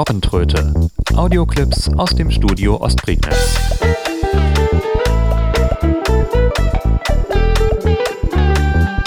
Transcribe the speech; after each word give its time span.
Robbentröte. 0.00 0.72
Audioclips 1.14 1.90
aus 1.98 2.08
dem 2.14 2.30
Studio 2.30 2.80
Ostprignitz. 2.80 3.78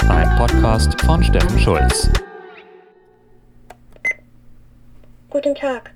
Ein 0.07 0.37
Podcast 0.37 1.01
von 1.01 1.23
Steffen 1.23 1.57
Schulz. 1.57 2.11
Guten 5.31 5.55
Tag. 5.55 5.95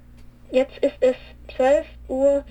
Jetzt 0.49 0.75
ist 0.79 0.97
es 1.01 1.15
12.07 1.55 1.85
Uhr. 2.07 2.43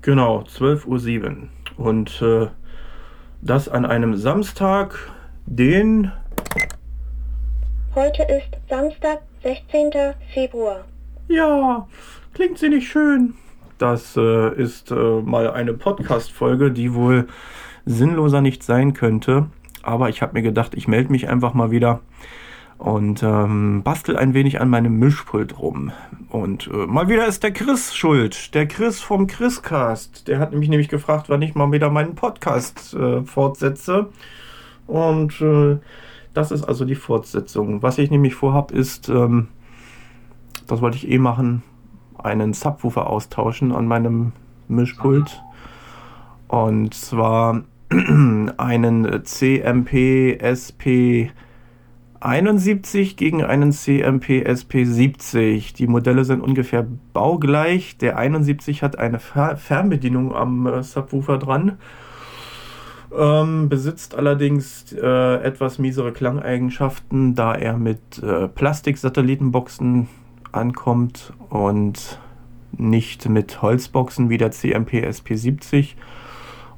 Genau, 0.00 0.38
12.07 0.44 1.22
Uhr. 1.22 1.48
Und 1.76 2.22
äh, 2.22 2.46
das 3.42 3.68
an 3.68 3.84
einem 3.84 4.16
Samstag, 4.16 4.98
den 5.44 6.10
Heute 7.94 8.22
ist 8.22 8.48
Samstag, 8.70 9.20
16. 9.42 10.14
Februar. 10.32 10.86
Ja, 11.32 11.88
klingt 12.34 12.58
sie 12.58 12.68
nicht 12.68 12.90
schön. 12.90 13.32
Das 13.78 14.18
äh, 14.18 14.54
ist 14.54 14.90
äh, 14.90 15.22
mal 15.22 15.50
eine 15.50 15.72
Podcast-Folge, 15.72 16.70
die 16.70 16.92
wohl 16.92 17.26
sinnloser 17.86 18.42
nicht 18.42 18.62
sein 18.62 18.92
könnte. 18.92 19.46
Aber 19.82 20.10
ich 20.10 20.20
habe 20.20 20.34
mir 20.34 20.42
gedacht, 20.42 20.74
ich 20.74 20.88
melde 20.88 21.10
mich 21.10 21.30
einfach 21.30 21.54
mal 21.54 21.70
wieder 21.70 22.00
und 22.76 23.22
ähm, 23.22 23.82
bastel 23.82 24.18
ein 24.18 24.34
wenig 24.34 24.60
an 24.60 24.68
meinem 24.68 24.98
Mischpult 24.98 25.58
rum. 25.58 25.90
Und 26.28 26.66
äh, 26.66 26.86
mal 26.86 27.08
wieder 27.08 27.26
ist 27.26 27.42
der 27.42 27.52
Chris 27.52 27.94
schuld. 27.94 28.54
Der 28.54 28.68
Chris 28.68 29.00
vom 29.00 29.26
Chriscast. 29.26 30.28
Der 30.28 30.38
hat 30.38 30.52
mich 30.52 30.68
nämlich 30.68 30.90
gefragt, 30.90 31.30
wann 31.30 31.40
ich 31.40 31.54
mal 31.54 31.72
wieder 31.72 31.88
meinen 31.88 32.14
Podcast 32.14 32.92
äh, 32.92 33.22
fortsetze. 33.22 34.10
Und 34.86 35.40
äh, 35.40 35.78
das 36.34 36.50
ist 36.50 36.64
also 36.64 36.84
die 36.84 36.94
Fortsetzung. 36.94 37.82
Was 37.82 37.96
ich 37.96 38.10
nämlich 38.10 38.34
vorhab, 38.34 38.70
ist, 38.70 39.08
ähm, 39.08 39.48
das 40.66 40.80
wollte 40.80 40.96
ich 40.96 41.10
eh 41.10 41.18
machen, 41.18 41.62
einen 42.18 42.52
Subwoofer 42.52 43.08
austauschen 43.08 43.72
an 43.72 43.86
meinem 43.86 44.32
Mischpult. 44.68 45.42
Und 46.48 46.94
zwar 46.94 47.62
einen 48.56 49.24
CMP 49.24 50.38
SP 50.40 51.30
71 52.20 53.16
gegen 53.16 53.42
einen 53.42 53.72
CMP 53.72 54.44
SP 54.46 54.84
70. 54.84 55.72
Die 55.72 55.86
Modelle 55.86 56.24
sind 56.24 56.40
ungefähr 56.40 56.86
baugleich. 57.12 57.98
Der 57.98 58.16
71 58.16 58.82
hat 58.82 58.98
eine 58.98 59.18
Fernbedienung 59.18 60.34
am 60.34 60.66
äh, 60.66 60.82
Subwoofer 60.82 61.38
dran 61.38 61.78
ähm, 63.16 63.68
besitzt 63.68 64.14
allerdings 64.14 64.92
äh, 64.92 65.36
etwas 65.42 65.78
miesere 65.78 66.12
Klangeigenschaften, 66.12 67.34
da 67.34 67.54
er 67.54 67.76
mit 67.76 68.22
äh, 68.22 68.48
Plastik-Satellitenboxen 68.48 70.08
ankommt 70.52 71.32
und 71.48 72.18
nicht 72.72 73.28
mit 73.28 73.62
Holzboxen 73.62 74.30
wie 74.30 74.38
der 74.38 74.50
CMP 74.50 75.04
SP70. 75.04 75.94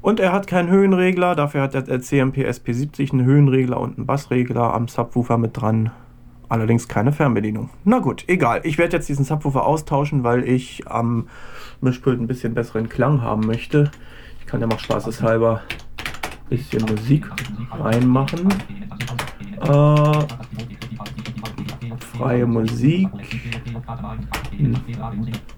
Und 0.01 0.19
er 0.19 0.33
hat 0.33 0.47
keinen 0.47 0.69
Höhenregler, 0.69 1.35
dafür 1.35 1.63
hat 1.63 1.73
der 1.73 2.01
CMP 2.01 2.47
SP70 2.47 3.11
einen 3.11 3.25
Höhenregler 3.25 3.79
und 3.79 3.97
einen 3.97 4.05
Bassregler 4.05 4.73
am 4.73 4.87
Subwoofer 4.87 5.37
mit 5.37 5.59
dran. 5.59 5.91
Allerdings 6.47 6.87
keine 6.87 7.11
Fernbedienung. 7.11 7.71
Na 7.85 7.99
gut, 7.99 8.23
egal. 8.27 8.61
Ich 8.63 8.77
werde 8.77 8.97
jetzt 8.97 9.09
diesen 9.09 9.25
Subwoofer 9.25 9.65
austauschen, 9.65 10.23
weil 10.23 10.47
ich 10.47 10.87
am 10.87 11.27
Mischpult 11.81 12.19
ein 12.19 12.27
bisschen 12.27 12.53
besseren 12.53 12.87
Klang 12.87 13.21
haben 13.21 13.47
möchte. 13.47 13.89
Ich 14.39 14.45
kann 14.45 14.61
ja 14.61 14.67
mal 14.67 14.77
spaßeshalber 14.77 15.61
bisschen 16.49 16.83
Musik 16.83 17.25
reinmachen. 17.71 18.47
Äh, 19.61 20.25
freie 22.17 22.45
Musik. 22.45 23.09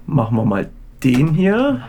Machen 0.06 0.38
wir 0.38 0.46
mal 0.46 0.70
den 1.04 1.34
hier. 1.34 1.82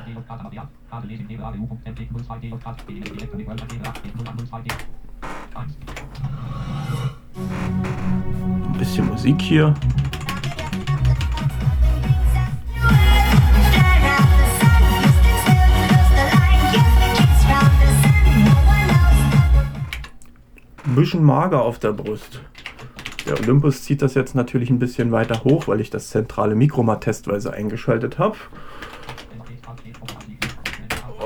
Ein 8.65 8.79
bisschen 8.79 9.09
Musik 9.09 9.41
hier. 9.41 9.75
bisschen 20.99 21.25
mager 21.25 21.63
auf 21.63 21.79
der 21.79 21.93
Brust. 21.93 22.41
Der 23.29 23.39
Olympus 23.41 23.83
zieht 23.83 24.01
das 24.01 24.15
jetzt 24.15 24.35
natürlich 24.35 24.71
ein 24.71 24.79
bisschen 24.79 25.13
weiter 25.13 25.45
hoch, 25.45 25.69
weil 25.69 25.81
ich 25.81 25.91
das 25.91 26.09
zentrale 26.09 26.55
Mikro 26.55 26.83
mal 26.83 26.97
testweise 26.97 27.53
eingeschaltet 27.53 28.19
habe. 28.19 28.37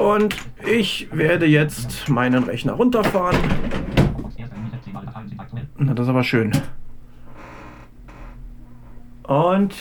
Und 0.00 0.36
ich 0.66 1.08
werde 1.12 1.46
jetzt 1.46 2.08
meinen 2.08 2.42
Rechner 2.42 2.72
runterfahren. 2.72 3.36
Na, 5.78 5.94
das 5.94 6.06
ist 6.06 6.10
aber 6.10 6.24
schön. 6.24 6.50
Und 9.22 9.74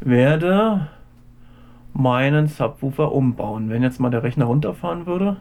werde 0.00 0.88
meinen 1.94 2.46
Subwoofer 2.46 3.12
umbauen. 3.12 3.70
Wenn 3.70 3.82
jetzt 3.82 4.00
mal 4.00 4.10
der 4.10 4.22
Rechner 4.22 4.44
runterfahren 4.44 5.06
würde. 5.06 5.38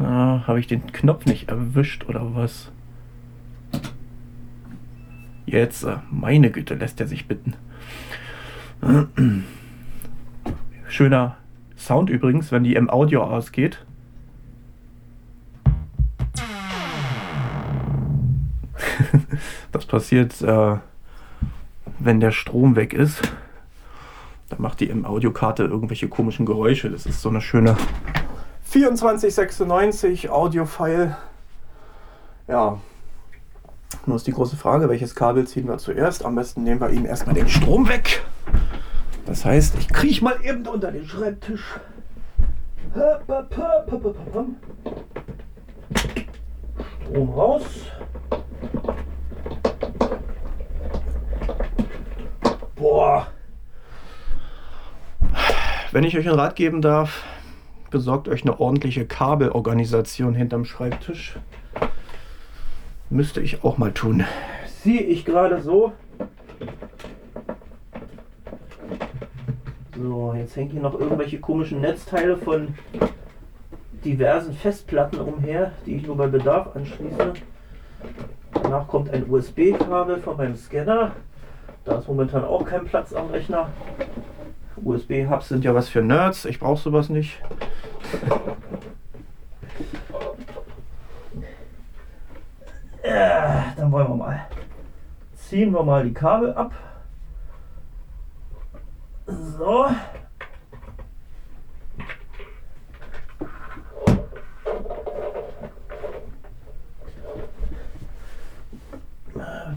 Ah, 0.00 0.40
Habe 0.46 0.58
ich 0.58 0.66
den 0.66 0.86
Knopf 0.92 1.26
nicht 1.26 1.48
erwischt 1.48 2.08
oder 2.08 2.34
was? 2.34 2.72
Jetzt, 5.46 5.84
äh, 5.84 5.96
meine 6.10 6.50
Güte, 6.50 6.74
lässt 6.74 7.00
er 7.00 7.06
sich 7.06 7.28
bitten. 7.28 7.54
Schöner 10.88 11.36
Sound 11.78 12.10
übrigens, 12.10 12.50
wenn 12.50 12.64
die 12.64 12.74
im 12.74 12.90
Audio 12.90 13.22
ausgeht. 13.22 13.84
das 19.72 19.86
passiert, 19.86 20.42
äh, 20.42 20.76
wenn 21.98 22.20
der 22.20 22.32
Strom 22.32 22.76
weg 22.76 22.92
ist. 22.92 23.22
Da 24.48 24.56
macht 24.58 24.80
die 24.80 24.90
M-Audiokarte 24.90 25.64
irgendwelche 25.64 26.08
komischen 26.08 26.46
Geräusche. 26.46 26.90
Das 26.90 27.06
ist 27.06 27.20
so 27.20 27.28
eine 27.28 27.40
schöne 27.40 27.76
2496 28.64 30.30
Audio-File. 30.30 31.16
Ja, 32.48 32.78
nur 34.06 34.16
ist 34.16 34.26
die 34.26 34.32
große 34.32 34.56
Frage, 34.56 34.88
welches 34.88 35.14
Kabel 35.14 35.46
ziehen 35.46 35.68
wir 35.68 35.78
zuerst? 35.78 36.24
Am 36.24 36.34
besten 36.36 36.62
nehmen 36.62 36.80
wir 36.80 36.90
ihm 36.90 37.06
erstmal 37.06 37.34
den 37.34 37.48
Strom 37.48 37.88
weg. 37.88 38.22
Das 39.26 39.44
heißt, 39.44 39.76
ich 39.78 39.88
kriege 39.88 40.22
mal 40.22 40.36
eben 40.44 40.66
unter 40.66 40.92
den 40.92 41.06
Schreibtisch. 41.06 41.80
Strom 47.04 47.30
raus. 47.30 47.62
Boah. 52.76 53.26
Wenn 55.92 56.04
ich 56.04 56.16
euch 56.16 56.28
einen 56.28 56.38
Rat 56.38 56.56
geben 56.56 56.82
darf, 56.82 57.24
besorgt 57.90 58.28
euch 58.28 58.42
eine 58.42 58.60
ordentliche 58.60 59.06
Kabelorganisation 59.06 60.34
hinterm 60.34 60.64
Schreibtisch. 60.64 61.38
Müsste 63.08 63.40
ich 63.40 63.62
auch 63.62 63.78
mal 63.78 63.92
tun. 63.92 64.24
Sehe 64.82 65.00
ich 65.00 65.24
gerade 65.24 65.60
so. 65.60 65.92
So, 69.96 70.34
jetzt 70.36 70.56
hängen 70.56 70.70
hier 70.70 70.82
noch 70.82 70.98
irgendwelche 70.98 71.38
komischen 71.38 71.80
Netzteile 71.80 72.36
von 72.36 72.74
diversen 74.04 74.54
Festplatten 74.54 75.20
umher, 75.20 75.72
die 75.86 75.96
ich 75.96 76.06
nur 76.06 76.16
bei 76.16 76.26
Bedarf 76.26 76.74
anschließe. 76.74 77.34
Danach 78.52 78.88
kommt 78.88 79.10
ein 79.10 79.28
USB-Kabel 79.30 80.18
von 80.18 80.36
meinem 80.36 80.56
Scanner. 80.56 81.12
Da 81.84 81.98
ist 81.98 82.08
momentan 82.08 82.44
auch 82.44 82.64
kein 82.64 82.84
Platz 82.84 83.12
am 83.12 83.30
Rechner. 83.30 83.70
USB-Hubs 84.84 85.48
sind 85.48 85.64
ja 85.64 85.74
was 85.74 85.88
für 85.88 86.02
Nerds. 86.02 86.44
Ich 86.44 86.60
brauche 86.60 86.80
sowas 86.82 87.08
nicht. 87.08 87.40
Ja, 93.16 93.72
dann 93.76 93.90
wollen 93.90 94.08
wir 94.08 94.16
mal. 94.16 94.40
Ziehen 95.34 95.72
wir 95.72 95.82
mal 95.82 96.04
die 96.04 96.12
Kabel 96.12 96.52
ab. 96.52 96.72
So. 99.26 99.86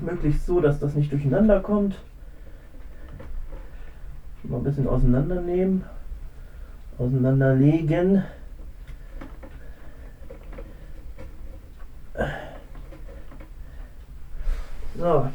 Möglichst 0.02 0.46
so, 0.46 0.60
dass 0.60 0.80
das 0.80 0.96
nicht 0.96 1.12
durcheinander 1.12 1.62
kommt. 1.62 1.96
Mal 4.44 4.58
ein 4.58 4.64
bisschen 4.64 4.88
auseinandernehmen 4.88 5.86
auseinanderlegen. 6.98 8.24
So. 15.00 15.30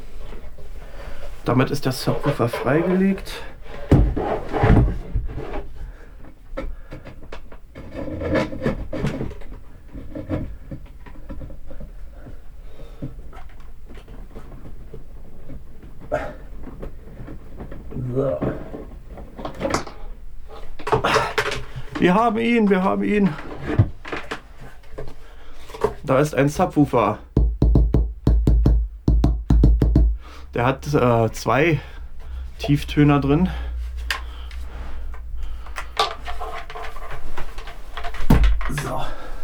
Damit 1.43 1.71
ist 1.71 1.85
der 1.85 1.91
Subwoofer 1.91 2.47
freigelegt. 2.49 3.41
So. 18.13 18.39
Wir 21.97 22.13
haben 22.13 22.37
ihn, 22.37 22.69
wir 22.69 22.83
haben 22.83 23.03
ihn. 23.03 23.33
Da 26.03 26.19
ist 26.19 26.35
ein 26.35 26.49
Subwoofer. 26.49 27.17
Der 30.55 30.65
hat 30.65 30.87
äh, 30.93 31.29
zwei 31.33 31.81
Tieftöner 32.59 33.19
drin. 33.19 33.49
So, 38.81 39.01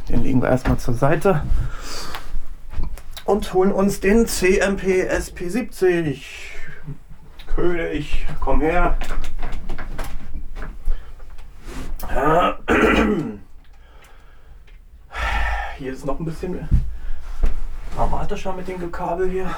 den 0.08 0.24
legen 0.24 0.42
wir 0.42 0.48
erstmal 0.48 0.78
zur 0.78 0.94
Seite 0.94 1.44
und 3.26 3.54
holen 3.54 3.74
uns 3.74 4.00
den 4.00 4.26
CMP 4.26 5.06
SP70. 5.12 6.24
König, 7.56 8.26
komm 8.40 8.62
her. 8.62 8.98
Hier 15.78 15.92
ist 15.92 16.06
noch 16.06 16.20
ein 16.20 16.26
bisschen 16.26 16.70
dramatischer 17.98 18.54
mit 18.54 18.70
dem 18.70 18.80
Gekabel 18.80 19.30
hier. 19.30 19.52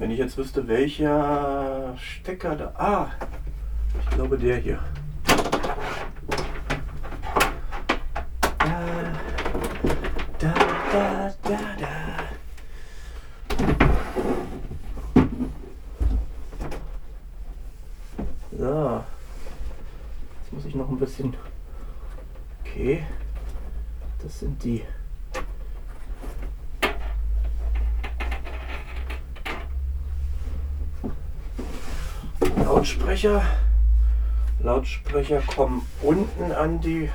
Wenn 0.00 0.10
ich 0.10 0.18
jetzt 0.18 0.38
wüsste, 0.38 0.66
welcher 0.66 1.94
Stecker 1.98 2.56
da. 2.56 2.72
Ah, 2.78 3.10
ich 4.00 4.08
glaube 4.16 4.38
der 4.38 4.56
hier. 4.56 4.78
Da, 8.58 8.80
da, 10.38 10.54
da, 10.90 11.34
da, 11.42 11.90
So. 18.58 19.04
Jetzt 20.40 20.52
muss 20.52 20.64
ich 20.64 20.74
noch 20.74 20.88
ein 20.88 20.98
bisschen. 20.98 21.36
Okay. 22.64 23.04
Das 24.22 24.38
sind 24.38 24.64
die. 24.64 24.82
Lautsprecher. 32.80 33.42
Lautsprecher 34.60 35.42
kommen 35.42 35.82
unten 36.00 36.50
an 36.50 36.80
die 36.80 37.10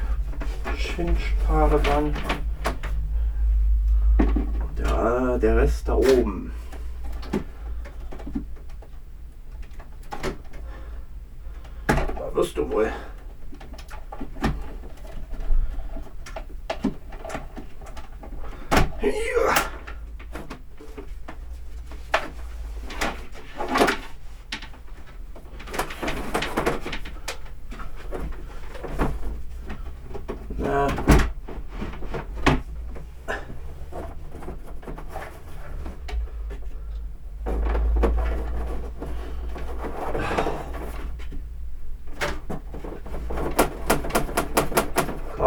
Schinschpaare 0.78 1.82
dran. 1.82 2.14
Der, 4.78 5.40
der 5.40 5.58
Rest 5.58 5.88
da 5.88 5.96
oben. 5.96 6.52
Da 11.88 12.36
wirst 12.36 12.56
du 12.58 12.70
wohl. 12.70 12.92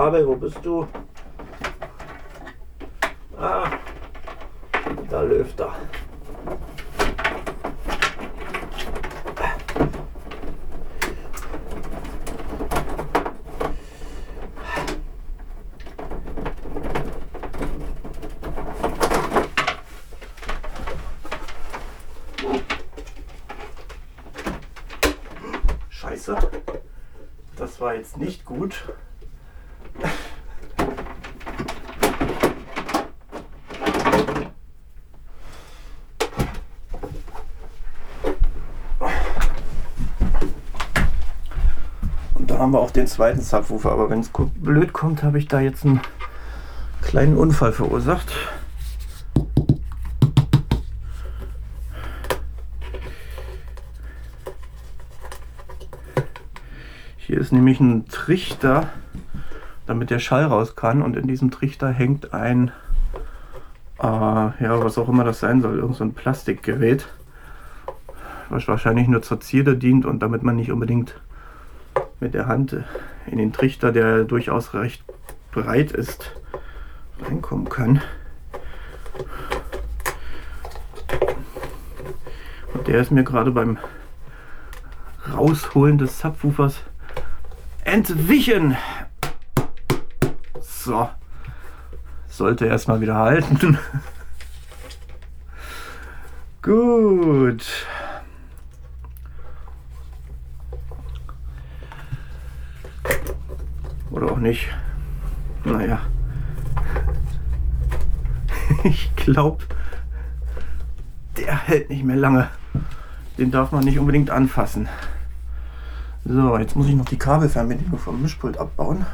Kabel, 0.09 0.27
wo 0.27 0.37
bist 0.37 0.65
du? 0.65 0.89
Ah, 3.39 3.71
da 5.11 5.21
läuft 5.21 5.61
er. 5.61 5.75
Scheiße. 25.91 26.39
Das 27.59 27.79
war 27.79 27.95
jetzt 27.95 28.17
nicht 28.17 28.47
gut. 28.47 28.83
Haben 42.69 42.75
wir 42.75 42.81
auch 42.81 42.91
den 42.91 43.07
zweiten 43.07 43.41
Subwoofer. 43.41 43.91
Aber 43.91 44.11
wenn 44.11 44.21
es 44.21 44.31
blöd 44.57 44.93
kommt, 44.93 45.23
habe 45.23 45.39
ich 45.39 45.49
da 45.49 45.59
jetzt 45.59 45.87
einen 45.87 46.03
kleinen 47.01 47.39
Unfall 47.39 47.73
verursacht. 47.73 48.31
Hier 57.17 57.39
ist 57.39 57.53
nämlich 57.53 57.81
ein 57.81 58.07
Trichter, 58.09 58.91
damit 59.87 60.11
der 60.11 60.19
Schall 60.19 60.45
raus 60.45 60.77
kann. 60.77 61.01
Und 61.01 61.17
in 61.17 61.27
diesem 61.27 61.51
Trichter 61.51 61.89
hängt 61.89 62.35
ein, 62.35 62.71
äh, 63.99 64.03
ja, 64.03 64.85
was 64.85 64.99
auch 64.99 65.09
immer 65.09 65.25
das 65.25 65.41
sein 65.41 65.63
soll, 65.63 65.79
irgend 65.79 65.97
so 65.97 66.05
ein 66.05 66.13
Plastikgerät, 66.13 67.09
was 68.51 68.69
wahrscheinlich 68.69 69.09
nur 69.09 69.23
zur 69.23 69.41
Zierde 69.41 69.75
dient 69.75 70.05
und 70.05 70.19
damit 70.19 70.43
man 70.43 70.57
nicht 70.57 70.71
unbedingt 70.71 71.19
mit 72.21 72.35
der 72.35 72.47
Hand 72.47 72.77
in 73.27 73.39
den 73.39 73.53
Trichter, 73.53 73.93
der 73.93 74.25
durchaus 74.25 74.75
recht 74.75 75.03
breit 75.53 75.93
ist, 75.93 76.33
reinkommen 77.21 77.69
kann. 77.69 78.03
Und 82.75 82.87
der 82.87 83.01
ist 83.01 83.11
mir 83.11 83.25
gerade 83.25 83.51
beim 83.51 83.79
Rausholen 85.33 85.99
des 85.99 86.19
Subwoofers 86.19 86.81
entwichen. 87.85 88.77
So. 90.61 91.09
Sollte 92.29 92.67
erstmal 92.67 93.01
wieder 93.01 93.17
halten. 93.17 93.79
Gut. 96.63 97.67
Oder 104.19 104.33
auch 104.33 104.39
nicht. 104.39 104.69
Naja. 105.65 106.01
Ich 108.85 109.17
glaube, 109.17 109.65
der 111.37 111.57
hält 111.57 111.89
nicht 111.89 112.05
mehr 112.05 112.17
lange. 112.17 112.49
Den 113.39 113.51
darf 113.51 113.73
man 113.73 113.85
nicht 113.85 113.99
unbedingt 113.99 114.31
anfassen. 114.31 114.89
So, 116.25 116.59
jetzt 116.59 116.77
muss 116.77 116.89
ich 116.89 116.95
noch 116.95 117.07
die 117.07 117.17
Kabelfernbedienung 117.17 117.99
vom 117.99 118.21
Mischpult 118.21 118.59
abbauen. 118.59 119.07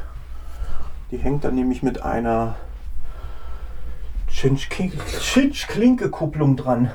Die 1.11 1.19
hängt 1.19 1.45
dann 1.45 1.55
nämlich 1.55 1.83
mit 1.83 2.03
einer 2.03 2.57
Cinch-Klinke-Kupplung 4.31 6.57
dran. 6.57 6.91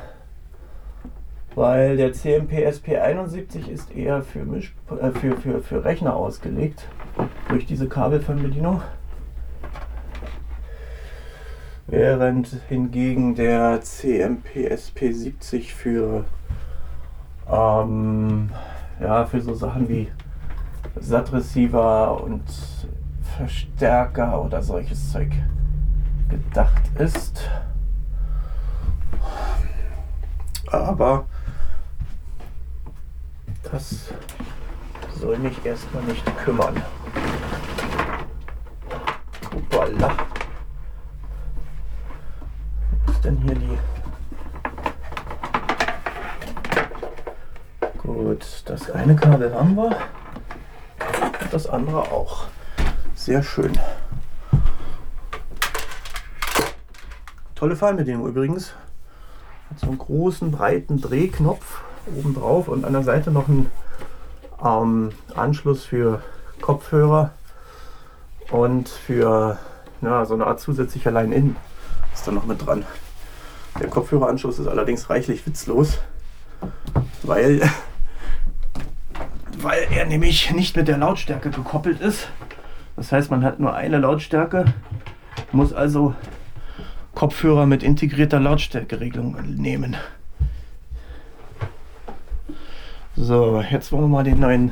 Weil 1.56 1.98
der 1.98 2.14
CMP 2.14 2.68
SP71 2.68 3.68
ist 3.68 3.96
eher 3.96 4.22
für, 4.22 4.46
Misch 4.46 4.76
äh, 5.02 5.12
für, 5.12 5.36
für, 5.38 5.62
für 5.62 5.84
Rechner 5.84 6.16
ausgelegt. 6.16 6.88
Durch 7.50 7.66
diese 7.66 7.88
Kabelfernbedienung. 7.88 8.82
Während 11.88 12.48
hingegen 12.70 13.36
der 13.36 13.82
CMP 13.82 14.72
SP70 14.72 15.74
für 15.74 16.26
ähm, 17.52 18.52
ja, 19.00 19.26
für 19.26 19.42
so 19.42 19.54
Sachen 19.54 19.90
wie 19.90 20.08
SAT-Receiver 21.00 22.22
und 22.24 22.44
Verstärker 23.38 24.44
oder 24.44 24.62
solches 24.62 25.12
Zeug 25.12 25.32
gedacht 26.30 26.82
ist. 26.98 27.50
Aber 30.68 31.26
das 33.64 34.14
soll 35.20 35.38
mich 35.38 35.66
erstmal 35.66 36.04
nicht 36.04 36.26
kümmern. 36.38 36.82
Hoppala. 39.54 40.12
Was 43.06 43.16
ist 43.16 43.26
denn 43.26 43.38
hier 43.38 43.56
die... 43.56 43.78
Gut, 47.98 48.64
das 48.66 48.90
eine 48.92 49.16
Kabel 49.16 49.54
haben 49.54 49.76
wir. 49.76 49.96
Das 51.52 51.68
andere 51.68 52.02
auch. 52.02 52.46
Sehr 53.16 53.44
schön. 53.44 53.78
Tolle 57.56 57.76
Fallbedienung 57.76 58.28
übrigens. 58.28 58.74
Hat 59.70 59.80
so 59.80 59.88
einen 59.88 59.98
großen, 59.98 60.52
breiten 60.52 61.02
Drehknopf 61.02 61.82
oben 62.18 62.36
drauf 62.36 62.68
und 62.68 62.86
an 62.86 62.94
der 62.94 63.04
Seite 63.04 63.32
noch 63.32 63.48
einen 63.48 63.70
ähm, 64.64 65.12
Anschluss 65.36 65.86
für 65.86 66.22
Kopfhörer 66.62 67.32
und 68.52 68.90
für 68.90 69.58
ja, 70.02 70.26
so 70.26 70.34
eine 70.34 70.48
Art 70.48 70.60
zusätzlicher 70.60 71.12
Line-In 71.12 71.56
ist 72.14 72.28
da 72.28 72.32
noch 72.32 72.46
mit 72.46 72.66
dran. 72.66 72.86
Der 73.80 73.88
Kopfhöreranschluss 73.88 74.60
ist 74.60 74.68
allerdings 74.68 75.10
reichlich 75.10 75.46
witzlos, 75.46 76.00
weil, 77.24 77.62
weil 79.60 79.88
er 79.92 80.06
nämlich 80.06 80.52
nicht 80.52 80.76
mit 80.76 80.88
der 80.88 80.98
Lautstärke 80.98 81.50
gekoppelt 81.50 82.02
ist. 82.02 82.30
Das 82.96 83.12
heißt, 83.12 83.32
man 83.32 83.44
hat 83.44 83.60
nur 83.60 83.74
eine 83.74 84.00
Lautstärke, 84.00 84.66
muss 85.52 85.72
also 85.72 86.14
Kopfhörer 87.16 87.66
mit 87.66 87.84
integrierter 87.84 88.40
Lautstärkeregelung 88.40 89.38
nehmen. 89.56 89.96
So, 93.22 93.62
jetzt 93.62 93.92
wollen 93.92 94.04
wir 94.04 94.08
mal 94.08 94.24
den 94.24 94.40
neuen 94.40 94.72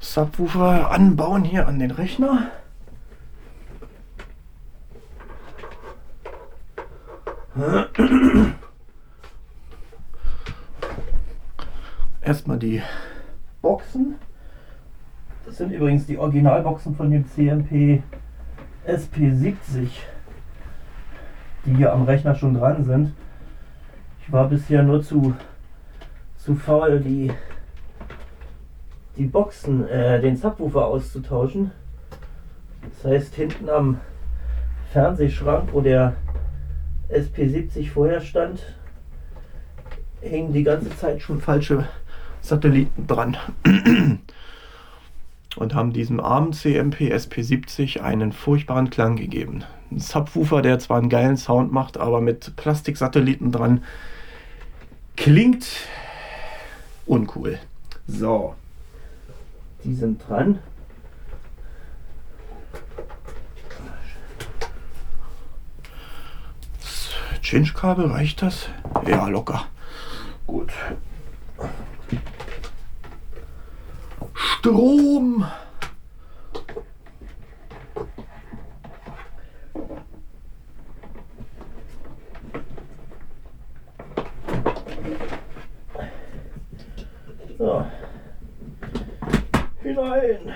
Subwoofer 0.00 0.90
anbauen 0.90 1.44
hier 1.44 1.68
an 1.68 1.78
den 1.78 1.90
Rechner. 1.90 2.50
Erstmal 12.22 12.58
die 12.58 12.82
Boxen. 13.60 14.14
Das 15.44 15.58
sind 15.58 15.70
übrigens 15.72 16.06
die 16.06 16.16
Originalboxen 16.16 16.96
von 16.96 17.10
dem 17.10 17.26
CMP 17.28 18.02
SP70, 18.86 19.90
die 21.66 21.74
hier 21.74 21.92
am 21.92 22.04
Rechner 22.04 22.34
schon 22.34 22.54
dran 22.54 22.84
sind. 22.84 23.12
Ich 24.22 24.32
war 24.32 24.48
bisher 24.48 24.82
nur 24.82 25.02
zu, 25.02 25.34
zu 26.38 26.54
faul, 26.54 27.00
die, 27.00 27.30
die 29.16 29.26
Boxen, 29.26 29.86
äh, 29.88 30.20
den 30.20 30.36
Subwoofer 30.36 30.86
auszutauschen. 30.86 31.72
Das 32.80 33.12
heißt, 33.12 33.34
hinten 33.34 33.68
am 33.68 34.00
Fernsehschrank, 34.92 35.68
wo 35.72 35.80
der 35.80 36.16
SP70 37.10 37.90
vorher 37.90 38.20
stand, 38.20 38.60
hängen 40.20 40.52
die 40.52 40.62
ganze 40.62 40.96
Zeit 40.96 41.20
schon 41.20 41.40
falsche 41.40 41.86
Satelliten 42.40 43.06
dran 43.06 43.36
und 45.56 45.74
haben 45.74 45.92
diesem 45.92 46.20
armen 46.20 46.52
CMP 46.52 47.12
SP70 47.12 48.00
einen 48.00 48.32
furchtbaren 48.32 48.90
Klang 48.90 49.16
gegeben. 49.16 49.64
Ein 49.90 50.00
Subwoofer, 50.00 50.62
der 50.62 50.78
zwar 50.78 50.98
einen 50.98 51.08
geilen 51.08 51.36
Sound 51.36 51.72
macht, 51.72 51.98
aber 51.98 52.20
mit 52.20 52.56
Plastiksatelliten 52.56 53.52
dran, 53.52 53.82
klingt 55.16 55.66
uncool. 57.08 57.58
So, 58.06 58.54
die 59.84 59.94
sind 59.94 60.22
dran. 60.28 60.60
Change-Kabel, 67.42 68.10
reicht 68.10 68.42
das? 68.42 68.68
Ja, 69.06 69.26
locker. 69.26 69.64
Gut. 70.46 70.70
Strom. 74.34 75.46
So. 87.58 87.84
Hinein. 89.82 90.54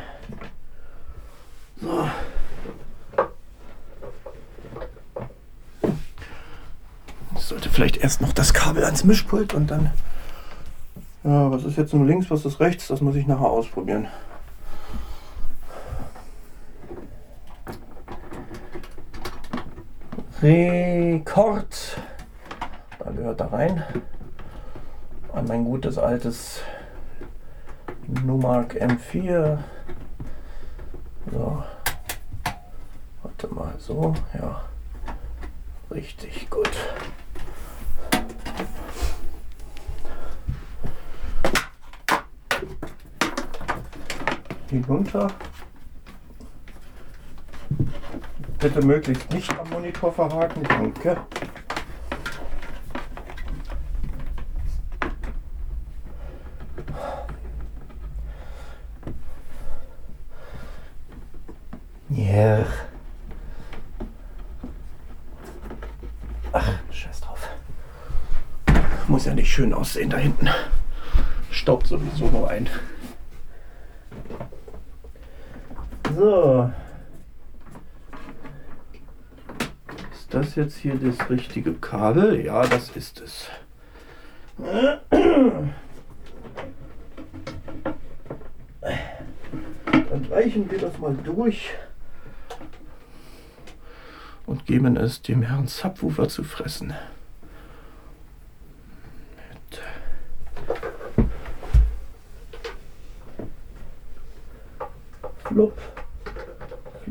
So. 1.81 2.09
Ich 7.35 7.43
sollte 7.43 7.71
vielleicht 7.71 7.92
erst 8.03 8.21
noch 8.21 8.33
das 8.33 8.53
Kabel 8.53 8.85
ans 8.85 9.05
Mischpult 9.05 9.55
und 9.55 9.71
dann. 9.71 9.91
Ja, 11.25 11.51
was 11.53 11.65
ist 11.65 11.79
jetzt 11.79 11.95
nun 11.95 12.07
links, 12.07 12.31
was 12.31 12.45
ist 12.45 12.59
rechts? 12.59 12.89
Das 12.89 13.01
muss 13.01 13.15
ich 13.15 13.27
nachher 13.27 13.49
ausprobieren. 13.49 14.09
Rekord. 20.43 21.97
Da 22.99 23.11
gehört 23.13 23.41
da 23.41 23.47
rein. 23.47 23.85
An 25.33 25.47
mein 25.47 25.65
gutes 25.65 25.97
altes 25.97 26.61
Numark 28.09 28.75
M4. 28.75 29.59
So. 31.31 31.63
Warte 33.23 33.55
mal, 33.55 33.75
so, 33.79 34.15
ja. 34.35 34.63
Richtig 35.93 36.51
gut. 36.51 36.71
Hinunter. 44.73 45.29
Bitte 48.59 48.81
möglichst 48.81 49.31
nicht 49.31 49.55
am 49.59 49.69
Monitor 49.69 50.11
verhaken, 50.11 50.63
danke. 50.63 51.19
Ja. 62.09 62.65
Ach, 66.53 66.73
scheiß 66.91 67.21
drauf. 67.21 67.47
Muss 69.07 69.27
ja 69.27 69.35
nicht 69.35 69.53
schön 69.53 69.75
aussehen 69.75 70.09
da 70.09 70.17
hinten. 70.17 70.49
Staubt 71.51 71.87
sowieso 71.87 72.29
nur 72.29 72.49
ein. 72.49 72.71
So. 76.23 76.71
Ist 80.13 80.33
das 80.33 80.55
jetzt 80.55 80.77
hier 80.77 80.95
das 80.95 81.29
richtige 81.29 81.75
Kabel? 81.75 82.45
Ja, 82.45 82.65
das 82.65 82.91
ist 82.91 83.21
es. 83.21 83.49
Dann 84.61 85.75
reichen 90.31 90.71
wir 90.71 90.79
das 90.79 90.97
mal 91.01 91.17
durch 91.25 91.73
und 94.47 94.65
geben 94.65 94.97
es 94.97 95.23
dem 95.23 95.43
Herrn 95.43 95.67
Subwoofer 95.67 96.29
zu 96.29 96.45
fressen. 96.45 96.95
Mit 99.51 99.81
Flupp, 105.45 105.77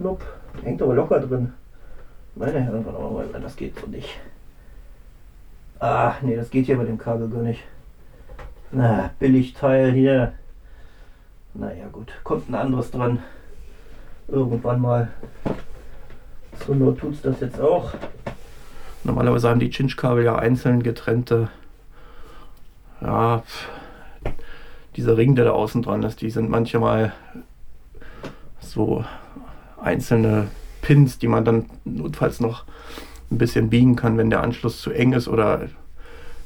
flupp. 0.01 0.23
Hängt 0.63 0.81
aber 0.81 0.95
locker 0.95 1.19
drin. 1.19 1.53
Meine 2.35 2.59
Herren 2.59 2.83
von 2.83 2.95
Augen, 2.95 3.41
das 3.41 3.55
geht 3.55 3.79
so 3.79 3.87
nicht. 3.87 4.19
Ah, 5.79 6.15
nee, 6.21 6.35
das 6.35 6.49
geht 6.49 6.65
hier 6.65 6.77
mit 6.77 6.87
dem 6.87 6.97
Kabel 6.97 7.29
gar 7.29 7.41
nicht. 7.41 7.61
Na, 8.71 9.11
Billigteil 9.19 9.91
hier. 9.91 10.33
Naja, 11.53 11.87
gut. 11.91 12.11
Kommt 12.23 12.49
ein 12.49 12.55
anderes 12.55 12.91
dran. 12.91 13.19
Irgendwann 14.27 14.81
mal. 14.81 15.09
So 16.65 16.73
nur 16.73 16.97
tut's 16.97 17.21
das 17.21 17.39
jetzt 17.41 17.59
auch. 17.59 17.91
Normalerweise 19.03 19.49
haben 19.49 19.59
die 19.59 19.69
Chinch-Kabel 19.69 20.23
ja 20.23 20.35
einzeln 20.37 20.83
getrennte. 20.83 21.49
Ja, 23.01 23.39
pff, 23.39 23.67
dieser 24.95 25.17
Ring, 25.17 25.35
der 25.35 25.45
da 25.45 25.51
außen 25.51 25.81
dran 25.81 26.03
ist, 26.03 26.21
die 26.21 26.29
sind 26.29 26.49
manchmal 26.49 27.13
so 28.59 29.03
einzelne 29.81 30.47
Pins, 30.81 31.19
die 31.19 31.27
man 31.27 31.45
dann 31.45 31.65
notfalls 31.85 32.39
noch 32.39 32.65
ein 33.31 33.37
bisschen 33.37 33.69
biegen 33.69 33.95
kann, 33.95 34.17
wenn 34.17 34.29
der 34.29 34.41
Anschluss 34.41 34.81
zu 34.81 34.91
eng 34.91 35.13
ist 35.13 35.27
oder 35.27 35.69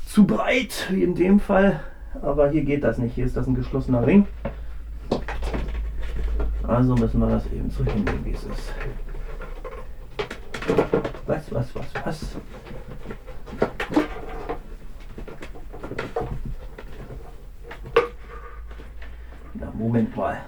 zu 0.05 0.25
breit, 0.25 0.87
wie 0.91 1.03
in 1.03 1.15
dem 1.15 1.39
Fall. 1.39 1.81
Aber 2.21 2.49
hier 2.49 2.63
geht 2.63 2.83
das 2.83 2.97
nicht. 2.97 3.15
Hier 3.15 3.25
ist 3.25 3.35
das 3.35 3.47
ein 3.47 3.55
geschlossener 3.55 4.05
Ring. 4.05 4.27
Also 6.63 6.95
müssen 6.95 7.19
wir 7.19 7.27
das 7.27 7.45
eben 7.47 7.69
so 7.69 7.83
hinnehmen, 7.83 8.23
wie 8.23 8.31
es 8.31 8.43
ist. 8.43 8.73
Was, 11.27 11.51
was, 11.51 11.75
was, 11.75 11.85
was? 12.03 12.37
Na, 19.53 19.71
Moment 19.73 20.15
mal. 20.15 20.41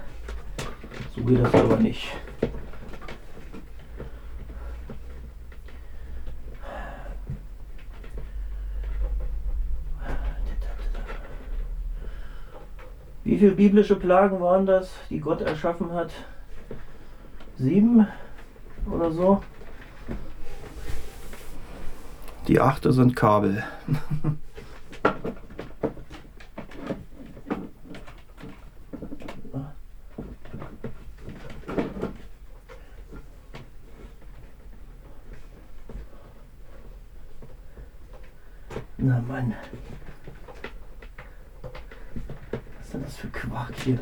So 1.14 1.22
geht 1.22 1.44
das 1.44 1.54
aber 1.54 1.76
nicht. 1.76 2.08
Wie 13.38 13.42
viele 13.42 13.54
biblische 13.54 13.94
Plagen 13.94 14.40
waren 14.40 14.66
das, 14.66 14.90
die 15.10 15.20
Gott 15.20 15.42
erschaffen 15.42 15.92
hat? 15.92 16.10
Sieben 17.56 18.04
oder 18.90 19.12
so? 19.12 19.40
Die 22.48 22.60
achte 22.60 22.92
sind 22.92 23.14
Kabel. 23.14 23.62
Na 38.96 39.22
Mann. 39.28 39.54
Was 42.78 42.86
ist 42.86 42.94
denn 42.94 43.02
das 43.02 43.16
für 43.16 43.28
Quark 43.28 43.74
hier? 43.84 43.98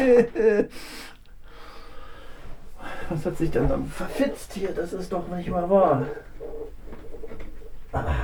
Was 3.10 3.26
hat 3.26 3.36
sich 3.36 3.50
denn 3.50 3.68
dann 3.68 3.86
verfitzt 3.86 4.54
hier? 4.54 4.72
Das 4.72 4.92
ist 4.92 5.12
doch 5.12 5.28
nicht 5.28 5.50
mal 5.50 5.68
wahr. 5.68 6.06
Ah. 7.92 8.14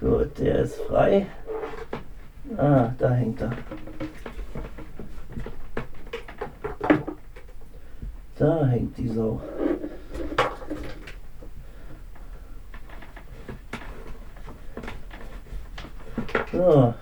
Gut, 0.00 0.38
der 0.38 0.60
ist 0.60 0.76
frei. 0.82 1.26
Ah, 2.56 2.90
da 2.98 3.10
hängt 3.10 3.40
er. 3.40 3.50
Da 8.38 8.66
hängt 8.66 8.96
die 8.98 9.08
Sau. 9.08 9.40
So. 16.52 16.94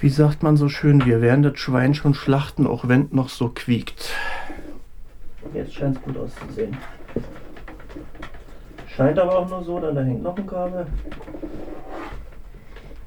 Wie 0.00 0.08
sagt 0.08 0.42
man 0.42 0.56
so 0.56 0.70
schön, 0.70 1.04
wir 1.04 1.20
werden 1.20 1.42
das 1.42 1.58
Schwein 1.58 1.92
schon 1.92 2.14
schlachten, 2.14 2.66
auch 2.66 2.88
wenn 2.88 3.02
es 3.02 3.12
noch 3.12 3.28
so 3.28 3.50
quiekt. 3.50 4.14
Jetzt 5.52 5.74
scheint 5.74 5.96
es 5.98 6.02
gut 6.02 6.16
auszusehen. 6.16 6.74
Scheint 8.88 9.18
aber 9.18 9.38
auch 9.38 9.48
nur 9.48 9.62
so, 9.62 9.78
denn 9.78 9.94
da 9.94 10.00
hängt 10.00 10.22
noch 10.22 10.36
ein 10.36 10.46
Kabel. 10.46 10.86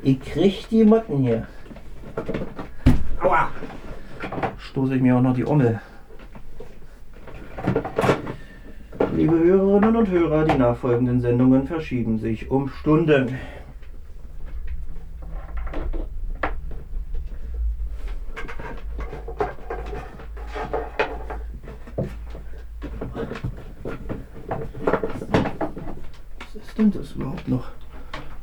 Ich 0.04 0.22
krieg 0.22 0.68
die 0.70 0.84
Motten 0.84 1.18
hier. 1.18 1.48
Aua! 3.22 3.50
Stoße 4.60 4.96
ich 4.96 5.02
mir 5.02 5.16
auch 5.18 5.22
noch 5.22 5.34
die 5.34 5.48
Ommel. 5.48 5.80
Liebe 9.16 9.40
Hörerinnen 9.40 9.96
und 9.96 10.10
Hörer, 10.10 10.46
die 10.46 10.58
nachfolgenden 10.58 11.22
Sendungen 11.22 11.66
verschieben 11.68 12.20
sich 12.20 12.52
um 12.52 12.70
Stunden. 12.70 13.38
Was 26.40 26.56
ist 26.56 26.78
denn 26.78 26.92
überhaupt 27.16 27.48
noch? 27.48 27.68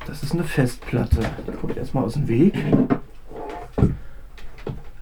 Das 0.06 0.22
ist 0.22 0.32
eine 0.32 0.44
Festplatte. 0.44 1.20
Die 1.46 1.52
kommt 1.52 1.76
erstmal 1.76 2.04
aus 2.04 2.14
dem 2.14 2.28
Weg. 2.28 2.54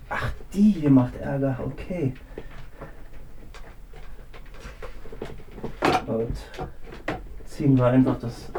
Ach, 0.09 0.33
die 0.53 0.71
hier 0.73 0.91
macht 0.91 1.17
Ärger. 1.17 1.59
Okay. 1.65 2.15
Und 6.07 6.37
ziehen 7.45 7.77
wir 7.77 7.87
einfach 7.87 8.19
das 8.19 8.51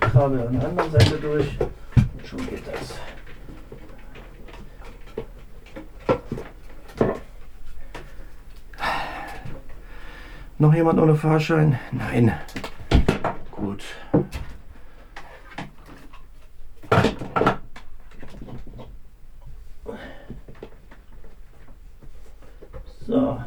Kabel 0.00 0.46
an 0.46 0.58
der 0.58 0.68
anderen 0.68 0.90
Seite 0.90 1.16
durch. 1.16 1.58
Und 1.60 2.26
schon 2.26 2.46
geht 2.48 2.66
das. 2.66 2.98
Noch 10.58 10.72
jemand 10.72 10.98
ohne 10.98 11.14
Fahrschein? 11.14 11.78
Nein. 11.92 12.32
Gut. 13.50 13.84
So. 23.06 23.38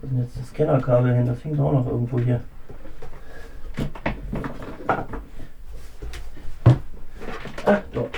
Wo 0.00 0.22
ist 0.22 0.36
denn 0.36 0.44
Scannerkabel 0.82 1.14
hin? 1.14 1.26
Das 1.26 1.44
hängt 1.44 1.60
auch 1.60 1.72
noch 1.72 1.86
irgendwo 1.86 2.18
hier. 2.18 2.40
Ah, 7.64 7.80
dort. 7.92 8.10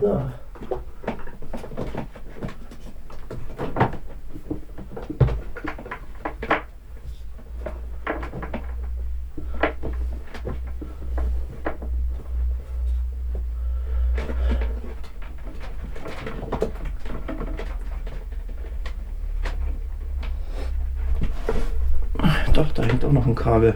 So. 0.00 0.22
Doch, 22.52 23.21
ein 23.32 23.34
Kabel. 23.34 23.74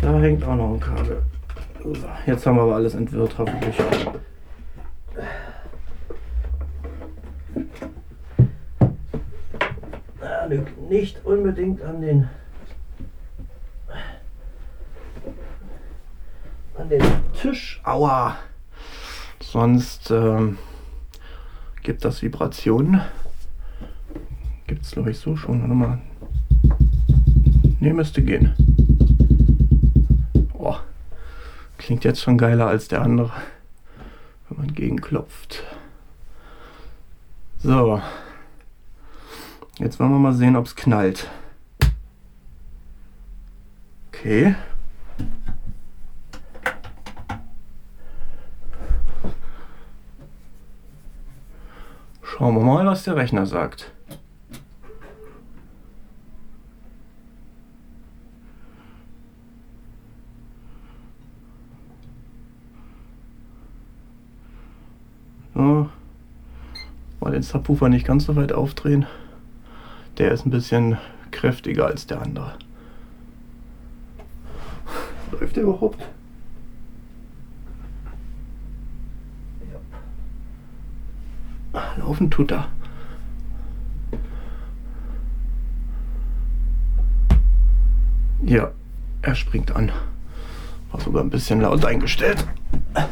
Da 0.00 0.18
hängt 0.20 0.44
auch 0.44 0.54
noch 0.54 0.74
ein 0.74 0.80
Kabel. 0.80 1.22
Jetzt 2.26 2.46
haben 2.46 2.56
wir 2.56 2.62
aber 2.62 2.76
alles 2.76 2.94
entwirrt, 2.94 3.36
hoffentlich. 3.38 3.76
Liegt 10.48 10.78
nicht 10.88 11.24
unbedingt 11.26 11.82
an 11.82 12.00
den 12.00 12.28
an 16.74 16.88
den 16.88 17.02
Tisch. 17.34 17.82
Aua! 17.84 18.36
Sonst 19.40 20.10
ähm, 20.10 20.56
gibt 21.88 22.04
das 22.04 22.20
Vibrationen. 22.20 23.00
Gibt 24.66 24.82
es 24.82 24.90
glaube 24.90 25.10
ich 25.10 25.18
so 25.18 25.36
schon. 25.36 25.80
Warte. 25.80 26.02
Ne, 27.80 27.94
müsste 27.94 28.22
gehen. 28.22 28.52
Oh, 30.52 30.76
klingt 31.78 32.04
jetzt 32.04 32.20
schon 32.20 32.36
geiler 32.36 32.66
als 32.66 32.88
der 32.88 33.00
andere, 33.00 33.32
wenn 34.48 34.58
man 34.58 34.74
gegenklopft. 34.74 35.62
So. 37.56 38.02
Jetzt 39.78 39.98
wollen 39.98 40.10
wir 40.10 40.18
mal 40.18 40.34
sehen, 40.34 40.56
ob 40.56 40.66
es 40.66 40.76
knallt. 40.76 41.30
Okay. 44.08 44.56
Schauen 52.38 52.54
wir 52.54 52.62
mal, 52.62 52.86
was 52.86 53.02
der 53.02 53.16
Rechner 53.16 53.46
sagt. 53.46 53.90
Ja, 65.56 65.90
mal 67.18 67.32
den 67.32 67.42
Subwoofer 67.42 67.88
nicht 67.88 68.06
ganz 68.06 68.26
so 68.26 68.36
weit 68.36 68.52
aufdrehen. 68.52 69.06
Der 70.18 70.30
ist 70.30 70.46
ein 70.46 70.50
bisschen 70.50 70.96
kräftiger 71.32 71.86
als 71.86 72.06
der 72.06 72.22
andere. 72.22 72.52
Läuft 75.32 75.56
der 75.56 75.64
überhaupt? 75.64 76.06
Ja. 82.08 82.14
Laufen 82.14 82.30
tut 82.30 82.52
er. 82.52 82.68
Ja, 88.42 88.70
er 89.20 89.34
springt 89.34 89.76
an. 89.76 89.92
War 90.90 91.00
sogar 91.00 91.22
ein 91.22 91.28
bisschen 91.28 91.60
laut 91.60 91.84
eingestellt. 91.84 92.46
Er 92.94 93.08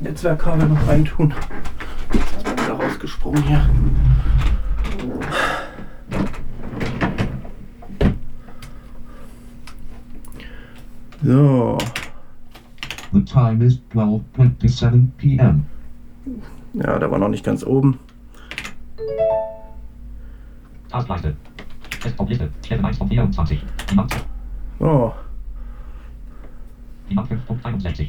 Netzwerkkabel 0.00 0.68
noch 0.68 0.88
reintun. 0.88 1.30
Ist 1.30 1.63
rausgesprungen 3.04 3.42
hier. 3.42 3.70
So, 11.22 11.78
The 13.12 13.24
time 13.24 13.62
is 13.62 13.80
12:27 13.94 15.08
p.m. 15.16 15.66
ja, 16.74 16.98
der 16.98 17.10
war 17.10 17.18
noch 17.18 17.28
nicht 17.28 17.44
ganz 17.44 17.64
oben. 17.64 17.98
Taskleiste. 20.88 21.36
Desktop-Liste. 22.04 22.50
Stelle 22.64 22.84
1 22.84 22.98
von 22.98 23.08
24. 23.08 23.64
Niemand. 23.90 24.26
So, 24.78 25.14
Niemand 27.08 27.30
5.61. 27.30 28.08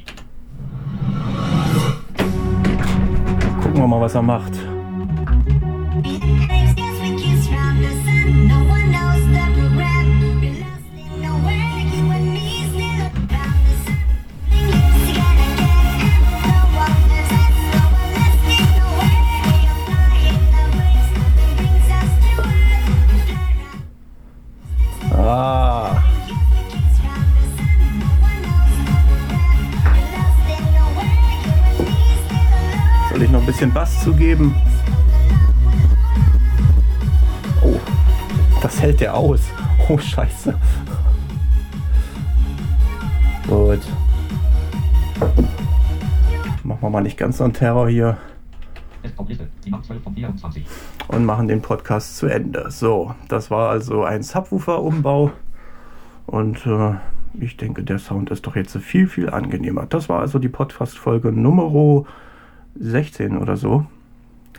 gucken 3.61 3.81
wir 3.81 3.87
mal, 3.87 4.01
was 4.01 4.15
er 4.15 4.21
macht. 4.21 4.74
Hält 38.95 39.01
der 39.01 39.15
aus. 39.15 39.41
Oh, 39.87 39.99
scheiße. 39.99 40.57
Gut. 43.47 43.79
Machen 46.63 46.81
wir 46.81 46.89
mal 46.89 47.01
nicht 47.01 47.17
ganz 47.17 47.37
so 47.37 47.43
einen 47.43 47.53
Terror 47.53 47.87
hier 47.87 48.17
Desktop-Liste. 49.03 49.47
Niemand 49.63 49.85
12 49.85 50.01
von 50.01 50.15
24. 50.15 50.65
und 51.09 51.25
machen 51.25 51.47
den 51.47 51.61
Podcast 51.61 52.17
zu 52.17 52.25
Ende. 52.25 52.71
So, 52.71 53.13
das 53.27 53.51
war 53.51 53.69
also 53.69 54.03
ein 54.03 54.23
Subwoofer-Umbau 54.23 55.31
und 56.25 56.65
äh, 56.65 56.95
ich 57.39 57.57
denke, 57.57 57.83
der 57.83 57.99
Sound 57.99 58.31
ist 58.31 58.47
doch 58.47 58.55
jetzt 58.55 58.75
viel, 58.77 59.07
viel 59.07 59.29
angenehmer. 59.29 59.85
Das 59.85 60.09
war 60.09 60.21
also 60.21 60.39
die 60.39 60.49
Podcast-Folge 60.49 61.31
Nummer 61.31 62.05
16 62.73 63.37
oder 63.37 63.55
so. 63.55 63.85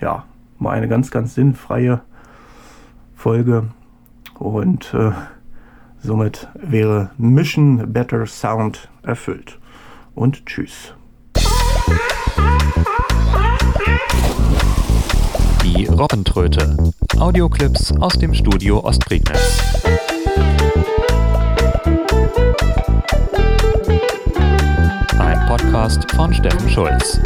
Ja, 0.00 0.24
mal 0.60 0.70
eine 0.70 0.86
ganz, 0.86 1.10
ganz 1.10 1.34
sinnfreie 1.34 2.02
Folge 3.16 3.70
und 4.38 4.92
äh, 4.94 5.12
somit 5.98 6.48
wäre 6.54 7.10
Mission 7.18 7.92
Better 7.92 8.26
Sound 8.26 8.88
erfüllt. 9.02 9.58
Und 10.14 10.46
tschüss. 10.46 10.94
Die 15.62 15.86
Robbentröte. 15.86 16.76
Audioclips 17.18 17.92
aus 18.00 18.14
dem 18.14 18.32
Studio 18.34 18.84
Ostprignitz. 18.84 19.62
Ein 25.18 25.46
Podcast 25.46 26.10
von 26.12 26.32
Steffen 26.32 26.68
Schulz. 26.70 27.20